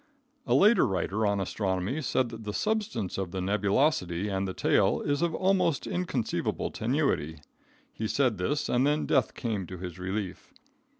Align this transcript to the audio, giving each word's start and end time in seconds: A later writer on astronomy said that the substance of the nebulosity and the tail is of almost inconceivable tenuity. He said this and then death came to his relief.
A 0.47 0.55
later 0.55 0.87
writer 0.87 1.27
on 1.27 1.39
astronomy 1.39 2.01
said 2.01 2.29
that 2.29 2.43
the 2.43 2.55
substance 2.55 3.19
of 3.19 3.29
the 3.29 3.39
nebulosity 3.39 4.29
and 4.29 4.47
the 4.47 4.53
tail 4.55 4.99
is 5.01 5.21
of 5.21 5.35
almost 5.35 5.85
inconceivable 5.85 6.71
tenuity. 6.71 7.37
He 7.93 8.07
said 8.07 8.39
this 8.39 8.67
and 8.67 8.87
then 8.87 9.05
death 9.05 9.35
came 9.35 9.67
to 9.67 9.77
his 9.77 9.99
relief. 9.99 10.55